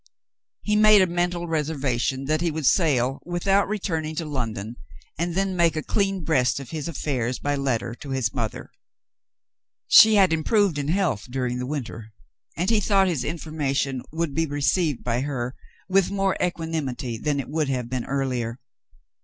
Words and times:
He 0.63 0.75
made 0.75 1.03
a 1.03 1.05
mental 1.05 1.45
reservation 1.47 2.25
that 2.25 2.41
he 2.41 2.49
would 2.49 2.65
sail, 2.65 3.19
without 3.23 3.67
returning 3.67 4.15
to 4.15 4.25
London, 4.25 4.77
and 5.19 5.35
then 5.35 5.55
make 5.55 5.75
a 5.75 5.83
clean 5.83 6.23
breast 6.23 6.59
of 6.59 6.71
his 6.71 6.87
affairs 6.87 7.37
by 7.37 7.55
letter 7.55 7.93
to 7.93 8.09
his 8.09 8.33
mother. 8.33 8.71
She 9.85 10.15
had 10.15 10.33
improved 10.33 10.79
in 10.79 10.87
health 10.87 11.27
during 11.29 11.59
the 11.59 11.67
winter, 11.67 12.13
and 12.57 12.71
he 12.71 12.79
thought 12.79 13.07
his 13.07 13.23
information 13.23 14.01
would 14.11 14.33
be 14.33 14.47
received 14.47 15.03
by 15.03 15.21
her 15.21 15.53
with 15.87 16.09
more 16.09 16.35
equanimity 16.41 17.19
than 17.19 17.39
it 17.39 17.47
would 17.47 17.69
have 17.69 17.87
been 17.87 18.05
earlier. 18.05 18.57